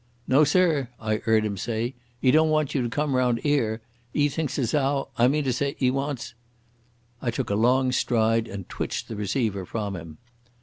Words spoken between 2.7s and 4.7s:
you to come round 'ere. 'E thinks